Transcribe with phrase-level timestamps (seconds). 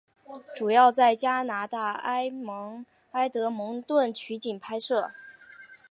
[0.55, 2.27] 主要在加拿大埃
[3.31, 5.11] 德蒙顿取景拍摄。